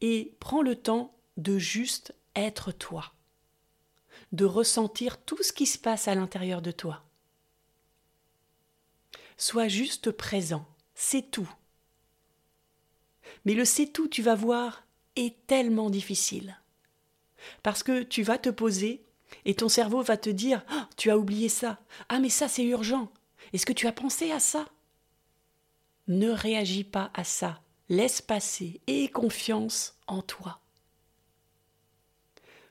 et 0.00 0.34
prends 0.40 0.62
le 0.62 0.76
temps 0.76 1.14
de 1.36 1.58
juste 1.58 2.14
être 2.34 2.72
toi, 2.72 3.12
de 4.32 4.46
ressentir 4.46 5.22
tout 5.22 5.42
ce 5.42 5.52
qui 5.52 5.66
se 5.66 5.76
passe 5.76 6.08
à 6.08 6.14
l'intérieur 6.14 6.62
de 6.62 6.70
toi. 6.70 7.05
Sois 9.36 9.68
juste 9.68 10.10
présent, 10.10 10.66
c'est 10.94 11.30
tout. 11.30 11.50
Mais 13.44 13.54
le 13.54 13.64
c'est 13.64 13.86
tout, 13.86 14.08
tu 14.08 14.22
vas 14.22 14.34
voir, 14.34 14.84
est 15.14 15.46
tellement 15.46 15.90
difficile. 15.90 16.58
Parce 17.62 17.82
que 17.82 18.02
tu 18.02 18.22
vas 18.22 18.38
te 18.38 18.48
poser 18.48 19.04
et 19.44 19.54
ton 19.54 19.68
cerveau 19.68 20.02
va 20.02 20.16
te 20.16 20.30
dire 20.30 20.64
ah, 20.68 20.88
Tu 20.96 21.10
as 21.10 21.18
oublié 21.18 21.48
ça. 21.48 21.78
Ah, 22.08 22.18
mais 22.18 22.28
ça, 22.28 22.48
c'est 22.48 22.64
urgent. 22.64 23.12
Est-ce 23.52 23.66
que 23.66 23.72
tu 23.72 23.86
as 23.86 23.92
pensé 23.92 24.32
à 24.32 24.40
ça? 24.40 24.66
Ne 26.08 26.30
réagis 26.30 26.84
pas 26.84 27.10
à 27.14 27.24
ça. 27.24 27.60
Laisse 27.88 28.20
passer 28.20 28.80
et 28.86 29.04
aie 29.04 29.08
confiance 29.08 29.96
en 30.06 30.22
toi. 30.22 30.60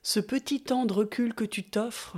Ce 0.01 0.19
petit 0.19 0.62
temps 0.62 0.86
de 0.86 0.93
recul 0.93 1.34
que 1.34 1.45
tu 1.45 1.63
t'offres 1.63 2.17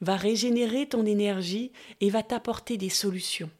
va 0.00 0.16
régénérer 0.16 0.88
ton 0.88 1.06
énergie 1.06 1.72
et 2.00 2.10
va 2.10 2.22
t'apporter 2.22 2.76
des 2.76 2.90
solutions. 2.90 3.50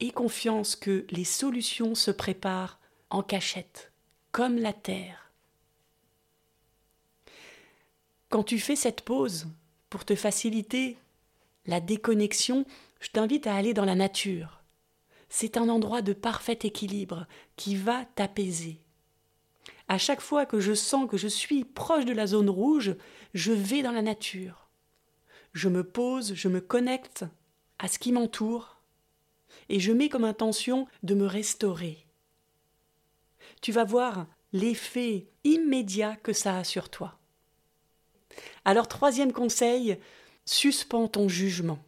Aie 0.00 0.10
confiance 0.10 0.76
que 0.76 1.06
les 1.10 1.24
solutions 1.24 1.94
se 1.94 2.10
préparent 2.10 2.78
en 3.10 3.22
cachette, 3.22 3.92
comme 4.32 4.56
la 4.56 4.72
terre. 4.72 5.30
Quand 8.28 8.42
tu 8.42 8.58
fais 8.58 8.76
cette 8.76 9.02
pause, 9.02 9.46
pour 9.90 10.04
te 10.04 10.16
faciliter 10.16 10.98
la 11.66 11.80
déconnexion, 11.80 12.64
je 13.00 13.10
t'invite 13.10 13.46
à 13.46 13.54
aller 13.54 13.74
dans 13.74 13.84
la 13.84 13.94
nature, 13.94 14.64
c'est 15.28 15.56
un 15.56 15.68
endroit 15.68 16.02
de 16.02 16.12
parfait 16.12 16.58
équilibre 16.62 17.26
qui 17.56 17.76
va 17.76 18.04
t'apaiser. 18.14 18.80
À 19.88 19.98
chaque 19.98 20.20
fois 20.20 20.46
que 20.46 20.60
je 20.60 20.74
sens 20.74 21.08
que 21.10 21.16
je 21.16 21.28
suis 21.28 21.64
proche 21.64 22.04
de 22.04 22.12
la 22.12 22.26
zone 22.26 22.48
rouge, 22.48 22.96
je 23.34 23.52
vais 23.52 23.82
dans 23.82 23.92
la 23.92 24.02
nature. 24.02 24.63
Je 25.54 25.68
me 25.68 25.84
pose, 25.84 26.34
je 26.34 26.48
me 26.48 26.60
connecte 26.60 27.24
à 27.78 27.88
ce 27.88 27.98
qui 27.98 28.12
m'entoure 28.12 28.82
et 29.68 29.80
je 29.80 29.92
mets 29.92 30.08
comme 30.08 30.24
intention 30.24 30.86
de 31.02 31.14
me 31.14 31.26
restaurer. 31.26 32.04
Tu 33.62 33.72
vas 33.72 33.84
voir 33.84 34.26
l'effet 34.52 35.26
immédiat 35.44 36.16
que 36.16 36.32
ça 36.32 36.58
a 36.58 36.64
sur 36.64 36.88
toi. 36.88 37.18
Alors 38.64 38.88
troisième 38.88 39.32
conseil, 39.32 39.98
suspends 40.44 41.08
ton 41.08 41.28
jugement. 41.28 41.78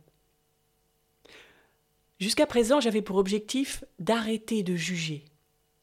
Jusqu'à 2.19 2.47
présent, 2.47 2.81
j'avais 2.81 3.03
pour 3.03 3.17
objectif 3.17 3.85
d'arrêter 3.99 4.63
de 4.63 4.75
juger, 4.75 5.25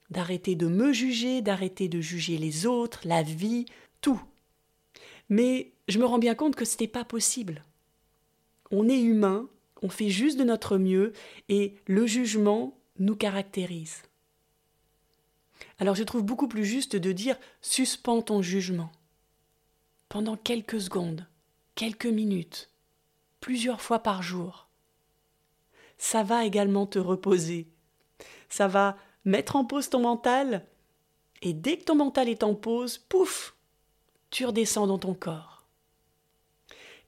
d'arrêter 0.10 0.56
de 0.56 0.68
me 0.68 0.94
juger, 0.94 1.42
d'arrêter 1.42 1.90
de 1.90 2.02
juger 2.02 2.38
les 2.38 2.66
autres, 2.66 3.02
la 3.06 3.24
vie, 3.24 3.66
tout. 4.02 4.22
Mais 5.30 5.74
je 5.88 6.00
me 6.00 6.06
rends 6.06 6.18
bien 6.18 6.34
compte 6.34 6.56
que 6.56 6.66
ce 6.66 6.74
n'était 6.74 6.88
pas 6.88 7.06
possible. 7.06 7.64
On 8.74 8.90
est 8.90 9.00
humain, 9.00 9.48
on 9.82 9.88
fait 9.88 10.10
juste 10.10 10.38
de 10.38 10.44
notre 10.44 10.78
mieux 10.78 11.14
et 11.48 11.76
le 11.88 12.06
jugement 12.06 12.78
nous 13.00 13.16
caractérise. 13.16 14.02
Alors 15.80 15.96
je 15.96 16.04
trouve 16.04 16.24
beaucoup 16.24 16.50
plus 16.50 16.66
juste 16.66 16.98
de 16.98 17.12
dire 17.14 17.38
suspends 17.62 18.22
ton 18.22 18.42
jugement 18.42 18.92
pendant 20.10 20.36
quelques 20.36 20.82
secondes, 20.82 21.26
quelques 21.76 22.06
minutes, 22.06 22.70
plusieurs 23.40 23.82
fois 23.82 24.00
par 24.00 24.22
jour 24.22 24.64
ça 26.04 26.22
va 26.22 26.44
également 26.44 26.86
te 26.86 27.00
reposer. 27.00 27.66
Ça 28.50 28.68
va 28.68 28.98
mettre 29.24 29.56
en 29.56 29.64
pause 29.64 29.90
ton 29.90 30.02
mental, 30.02 30.66
et 31.42 31.54
dès 31.54 31.78
que 31.78 31.86
ton 31.86 31.96
mental 31.96 32.28
est 32.28 32.44
en 32.44 32.56
pause, 32.56 32.98
pouf, 32.98 33.56
tu 34.30 34.46
redescends 34.46 34.86
dans 34.86 34.98
ton 34.98 35.14
corps. 35.14 35.66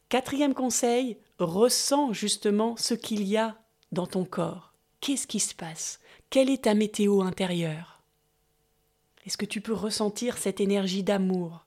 Quatrième 0.08 0.54
conseil, 0.54 1.18
ressens 1.40 2.14
justement 2.14 2.78
ce 2.78 2.94
qu'il 2.94 3.24
y 3.24 3.38
a 3.38 3.58
dans 3.92 4.08
ton 4.08 4.26
corps. 4.26 4.74
Qu'est-ce 5.02 5.28
qui 5.28 5.40
se 5.40 5.54
passe? 5.54 6.00
Quelle 6.30 6.50
est 6.50 6.64
ta 6.64 6.74
météo 6.74 7.22
intérieure? 7.22 8.04
Est-ce 9.26 9.38
que 9.38 9.46
tu 9.46 9.62
peux 9.62 9.74
ressentir 9.74 10.38
cette 10.38 10.60
énergie 10.60 11.04
d'amour 11.04 11.66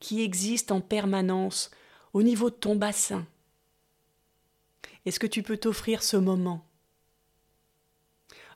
qui 0.00 0.22
existe 0.22 0.72
en 0.72 0.80
permanence 0.80 1.70
au 2.12 2.22
niveau 2.22 2.50
de 2.50 2.54
ton 2.54 2.76
bassin? 2.76 3.26
Est-ce 5.06 5.20
que 5.20 5.26
tu 5.26 5.42
peux 5.42 5.56
t'offrir 5.56 6.02
ce 6.02 6.16
moment? 6.16 6.64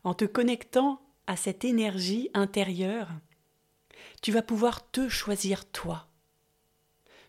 En 0.04 0.14
te 0.14 0.24
connectant 0.24 1.00
à 1.26 1.36
cette 1.36 1.64
énergie 1.64 2.30
intérieure, 2.34 3.08
tu 4.20 4.32
vas 4.32 4.42
pouvoir 4.42 4.90
te 4.90 5.08
choisir 5.08 5.64
toi. 5.70 6.08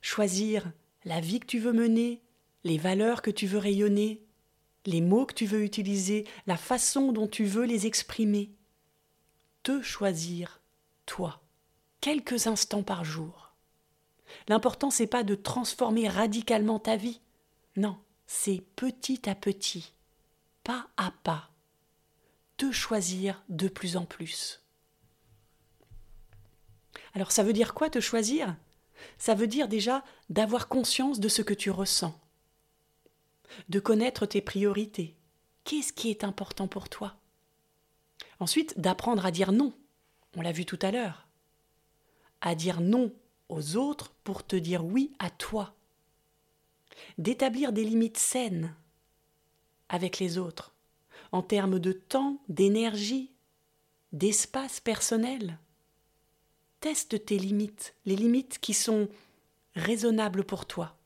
Choisir 0.01 0.71
la 1.05 1.21
vie 1.21 1.39
que 1.39 1.45
tu 1.45 1.59
veux 1.59 1.73
mener, 1.73 2.22
les 2.63 2.77
valeurs 2.77 3.21
que 3.21 3.31
tu 3.31 3.47
veux 3.47 3.57
rayonner, 3.57 4.21
les 4.85 5.01
mots 5.01 5.25
que 5.25 5.33
tu 5.33 5.45
veux 5.45 5.63
utiliser, 5.63 6.25
la 6.47 6.57
façon 6.57 7.11
dont 7.11 7.27
tu 7.27 7.45
veux 7.45 7.65
les 7.65 7.85
exprimer. 7.85 8.51
Te 9.63 9.81
choisir 9.81 10.61
toi, 11.05 11.41
quelques 12.01 12.47
instants 12.47 12.83
par 12.83 13.03
jour. 13.03 13.53
L'important 14.47 14.89
c'est 14.89 15.07
pas 15.07 15.23
de 15.23 15.35
transformer 15.35 16.07
radicalement 16.07 16.79
ta 16.79 16.95
vie. 16.95 17.21
Non, 17.75 17.97
c'est 18.27 18.63
petit 18.75 19.29
à 19.29 19.35
petit, 19.35 19.93
pas 20.63 20.87
à 20.97 21.11
pas 21.23 21.49
te 22.57 22.71
choisir 22.71 23.43
de 23.49 23.67
plus 23.67 23.97
en 23.97 24.05
plus. 24.05 24.61
Alors 27.13 27.31
ça 27.31 27.43
veut 27.43 27.53
dire 27.53 27.73
quoi 27.73 27.89
te 27.89 27.99
choisir? 27.99 28.55
Ça 29.17 29.35
veut 29.35 29.47
dire 29.47 29.67
déjà 29.67 30.03
d'avoir 30.29 30.67
conscience 30.67 31.19
de 31.19 31.27
ce 31.27 31.41
que 31.41 31.53
tu 31.53 31.69
ressens, 31.71 32.17
de 33.69 33.79
connaître 33.79 34.25
tes 34.25 34.41
priorités. 34.41 35.15
Qu'est-ce 35.63 35.93
qui 35.93 36.09
est 36.09 36.23
important 36.23 36.67
pour 36.67 36.89
toi? 36.89 37.15
Ensuite, 38.39 38.79
d'apprendre 38.79 39.25
à 39.25 39.31
dire 39.31 39.51
non. 39.51 39.73
On 40.35 40.41
l'a 40.41 40.51
vu 40.51 40.65
tout 40.65 40.79
à 40.81 40.91
l'heure. 40.91 41.27
À 42.41 42.55
dire 42.55 42.81
non 42.81 43.13
aux 43.49 43.75
autres 43.75 44.11
pour 44.23 44.45
te 44.45 44.55
dire 44.55 44.83
oui 44.83 45.13
à 45.19 45.29
toi. 45.29 45.75
D'établir 47.17 47.71
des 47.71 47.83
limites 47.83 48.17
saines 48.17 48.75
avec 49.89 50.19
les 50.19 50.37
autres, 50.37 50.73
en 51.31 51.41
termes 51.41 51.79
de 51.79 51.91
temps, 51.91 52.41
d'énergie, 52.49 53.31
d'espace 54.11 54.79
personnel. 54.79 55.59
Teste 56.79 57.25
tes 57.25 57.37
limites, 57.37 57.95
les 58.05 58.15
limites 58.15 58.59
qui 58.59 58.73
sont 58.73 59.07
raisonnables 59.75 60.43
pour 60.43 60.65
toi. 60.65 60.97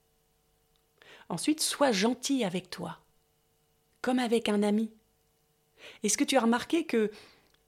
Ensuite, 1.30 1.62
sois 1.62 1.92
gentil 1.92 2.44
avec 2.44 2.70
toi, 2.70 3.00
comme 4.02 4.20
avec 4.20 4.50
un 4.50 4.64
ami. 4.64 4.92
Est-ce 6.04 6.18
que 6.18 6.24
tu 6.24 6.38
as 6.38 6.42
remarqué 6.42 6.86
que 6.86 7.12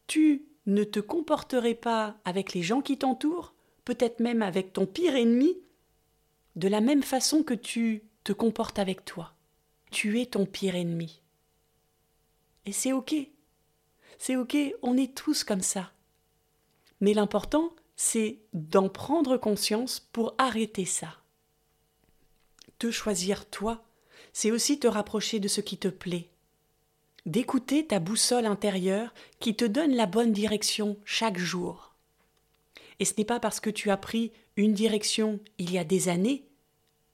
tu 0.08 0.46
ne 0.66 0.84
te 0.84 1.00
comporterais 1.00 1.76
pas 1.76 2.18
avec 2.26 2.54
les 2.54 2.64
gens 2.64 2.82
qui 2.82 2.98
t'entourent, 2.98 3.54
peut-être 3.86 4.20
même 4.20 4.42
avec 4.42 4.74
ton 4.74 4.86
pire 4.86 5.16
ennemi, 5.16 5.58
de 6.56 6.68
la 6.68 6.82
même 6.82 7.04
façon 7.04 7.44
que 7.44 7.54
tu 7.54 8.04
te 8.24 8.34
comportes 8.34 8.80
avec 8.80 9.06
toi? 9.06 9.34
Tu 9.92 10.22
es 10.22 10.26
ton 10.26 10.46
pire 10.46 10.76
ennemi. 10.76 11.22
Et 12.66 12.72
c'est 12.72 12.94
ok. 12.94 13.16
C'est 14.18 14.36
ok, 14.36 14.58
on 14.82 14.98
est 14.98 15.16
tous 15.16 15.44
comme 15.44 15.62
ça. 15.62 15.92
Mais 17.02 17.14
l'important, 17.14 17.74
c'est 17.96 18.40
d'en 18.54 18.90
prendre 18.90 19.38
conscience 19.38 20.00
pour 20.00 20.36
arrêter 20.38 20.86
ça. 20.86 21.18
Te 22.80 22.92
choisir 22.92 23.46
toi, 23.50 23.84
c'est 24.32 24.52
aussi 24.52 24.80
te 24.80 24.88
rapprocher 24.88 25.42
de 25.42 25.50
ce 25.50 25.60
qui 25.60 25.78
te 25.78 25.90
plaît, 25.90 26.30
d'écouter 27.26 27.86
ta 27.86 28.00
boussole 28.00 28.46
intérieure 28.46 29.14
qui 29.42 29.54
te 29.54 29.66
donne 29.66 29.96
la 29.96 30.06
bonne 30.06 30.32
direction 30.32 30.98
chaque 31.04 31.38
jour. 31.38 31.94
Et 33.00 33.06
ce 33.06 33.14
n'est 33.18 33.26
pas 33.26 33.42
parce 33.42 33.60
que 33.60 33.70
tu 33.70 33.92
as 33.92 33.98
pris 33.98 34.32
une 34.56 34.74
direction 34.74 35.42
il 35.58 35.74
y 35.74 35.78
a 35.78 35.84
des 35.84 36.08
années 36.08 36.46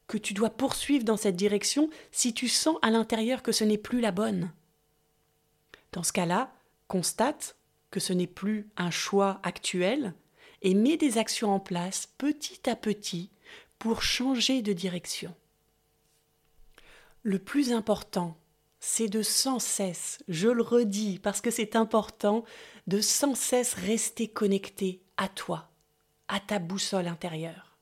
que 0.05 0.19
tu 0.19 0.35
dois 0.35 0.51
poursuivre 0.51 1.03
dans 1.03 1.17
cette 1.17 1.35
direction 1.35 1.89
si 2.11 2.35
tu 2.35 2.47
sens 2.47 2.77
à 2.83 2.91
l'intérieur 2.91 3.41
que 3.41 3.51
ce 3.51 3.63
n'est 3.63 3.79
plus 3.79 4.01
la 4.01 4.11
bonne. 4.11 4.51
Dans 5.93 6.03
ce 6.03 6.13
cas-là, 6.13 6.53
constate 6.87 7.55
que 7.89 7.99
ce 7.99 8.13
n'est 8.13 8.27
plus 8.27 8.69
un 8.77 8.91
choix 8.91 9.39
actuel 9.41 10.13
et 10.61 10.75
mets 10.75 10.97
des 10.97 11.17
actions 11.17 11.51
en 11.51 11.59
place 11.59 12.07
petit 12.19 12.69
à 12.69 12.75
petit 12.75 13.31
pour 13.79 14.03
changer 14.03 14.61
de 14.61 14.73
direction. 14.73 15.33
Le 17.27 17.39
plus 17.39 17.73
important, 17.73 18.37
c'est 18.79 19.07
de 19.07 19.23
sans 19.23 19.57
cesse, 19.57 20.19
je 20.27 20.47
le 20.47 20.61
redis 20.61 21.17
parce 21.17 21.41
que 21.41 21.49
c'est 21.49 21.75
important, 21.75 22.43
de 22.85 23.01
sans 23.01 23.33
cesse 23.33 23.73
rester 23.73 24.27
connecté 24.27 25.01
à 25.17 25.27
toi, 25.27 25.71
à 26.27 26.39
ta 26.39 26.59
boussole 26.59 27.07
intérieure. 27.07 27.79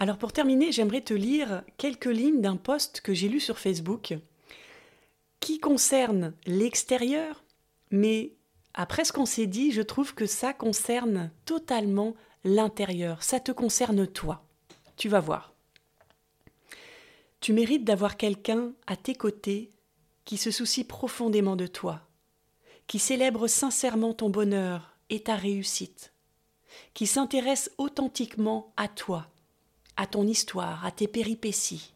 Alors 0.00 0.18
pour 0.18 0.32
terminer, 0.32 0.72
j'aimerais 0.72 1.02
te 1.02 1.14
lire 1.14 1.62
quelques 1.78 2.06
lignes 2.06 2.40
d'un 2.40 2.56
post 2.56 3.02
que 3.02 3.14
j'ai 3.14 3.28
lu 3.28 3.38
sur 3.38 3.60
Facebook 3.60 4.18
qui 5.38 5.60
concerne 5.60 6.34
l'extérieur, 6.46 7.44
mais 7.92 8.32
après 8.74 9.04
ce 9.04 9.12
qu'on 9.12 9.26
s'est 9.26 9.46
dit, 9.46 9.70
je 9.70 9.82
trouve 9.82 10.16
que 10.16 10.26
ça 10.26 10.52
concerne 10.54 11.30
totalement 11.44 12.16
l'intérieur, 12.42 13.22
ça 13.22 13.38
te 13.38 13.52
concerne 13.52 14.08
toi. 14.08 14.44
Tu 14.96 15.08
vas 15.08 15.20
voir. 15.20 15.53
Tu 17.44 17.52
mérites 17.52 17.84
d'avoir 17.84 18.16
quelqu'un 18.16 18.72
à 18.86 18.96
tes 18.96 19.14
côtés 19.14 19.70
qui 20.24 20.38
se 20.38 20.50
soucie 20.50 20.82
profondément 20.82 21.56
de 21.56 21.66
toi, 21.66 22.00
qui 22.86 22.98
célèbre 22.98 23.48
sincèrement 23.48 24.14
ton 24.14 24.30
bonheur 24.30 24.96
et 25.10 25.24
ta 25.24 25.36
réussite, 25.36 26.14
qui 26.94 27.06
s'intéresse 27.06 27.70
authentiquement 27.76 28.72
à 28.78 28.88
toi, 28.88 29.26
à 29.98 30.06
ton 30.06 30.26
histoire, 30.26 30.86
à 30.86 30.90
tes 30.90 31.06
péripéties. 31.06 31.92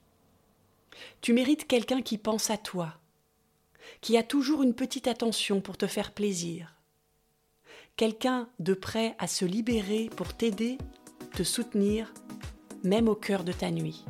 Tu 1.22 1.32
mérites 1.32 1.66
quelqu'un 1.66 2.02
qui 2.02 2.18
pense 2.18 2.50
à 2.50 2.58
toi, 2.58 2.98
qui 4.02 4.18
a 4.18 4.22
toujours 4.22 4.62
une 4.62 4.74
petite 4.74 5.08
attention 5.08 5.62
pour 5.62 5.78
te 5.78 5.87
faire 5.87 6.12
plaisir, 6.12 6.74
quelqu'un 7.96 8.50
de 8.58 8.74
prêt 8.74 9.16
à 9.18 9.26
se 9.26 9.46
libérer 9.46 10.11
pour 10.14 10.34
t'aider, 10.34 10.76
te 11.34 11.42
soutenir, 11.42 12.12
même 12.84 13.08
au 13.08 13.14
cœur 13.14 13.44
de 13.44 13.52
ta 13.52 13.70
nuit. 13.70 14.04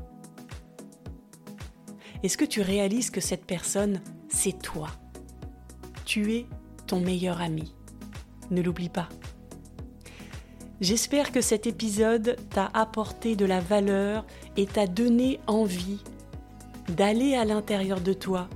Est-ce 2.24 2.36
que 2.36 2.44
tu 2.44 2.62
réalises 2.62 3.10
que 3.10 3.20
cette 3.20 3.44
personne, 3.44 4.00
c'est 4.28 4.60
toi? 4.60 4.88
Tu 6.04 6.34
es 6.34 6.46
ton 6.88 7.00
meilleur 7.00 7.40
ami. 7.40 7.74
Ne 8.50 8.60
l'oublie 8.60 8.88
pas. 8.88 9.08
J'espère 10.80 11.30
que 11.30 11.40
cet 11.40 11.68
épisode 11.68 12.36
t'a 12.50 12.70
apporté 12.74 13.36
de 13.36 13.44
la 13.44 13.60
valeur 13.60 14.26
et 14.56 14.66
t'a 14.66 14.88
donné 14.88 15.38
envie 15.46 16.02
d'aller 16.88 17.36
à 17.36 17.44
l'intérieur 17.44 18.00
de 18.00 18.12
toi 18.12 18.48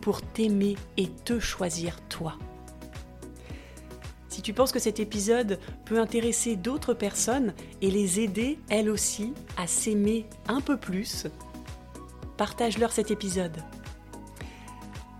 pour 0.00 0.22
t'aimer 0.22 0.76
et 0.96 1.08
te 1.08 1.38
choisir 1.38 2.00
toi. 2.08 2.38
Si 4.30 4.40
tu 4.40 4.54
penses 4.54 4.72
que 4.72 4.78
cet 4.78 5.00
épisode 5.00 5.58
peut 5.84 6.00
intéresser 6.00 6.56
d'autres 6.56 6.94
personnes 6.94 7.52
et 7.82 7.90
les 7.90 8.20
aider, 8.20 8.58
elles 8.70 8.88
aussi, 8.88 9.34
à 9.58 9.66
s'aimer 9.66 10.24
un 10.48 10.62
peu 10.62 10.78
plus, 10.78 11.26
partage-leur 12.40 12.90
cet 12.90 13.10
épisode. 13.10 13.58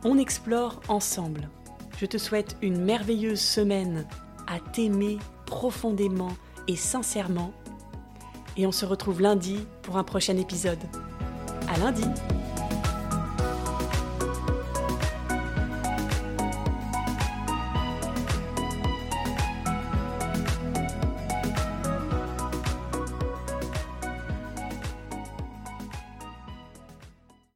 On 0.04 0.16
explore 0.16 0.80
ensemble. 0.88 1.50
Je 1.98 2.06
te 2.06 2.16
souhaite 2.16 2.56
une 2.62 2.82
merveilleuse 2.82 3.42
semaine 3.42 4.06
à 4.46 4.58
t'aimer 4.58 5.18
profondément 5.44 6.32
et 6.66 6.76
sincèrement. 6.76 7.52
Et 8.56 8.66
on 8.66 8.72
se 8.72 8.86
retrouve 8.86 9.20
lundi 9.20 9.66
pour 9.82 9.98
un 9.98 10.02
prochain 10.02 10.38
épisode. 10.38 10.82
À 11.68 11.76
lundi! 11.76 12.04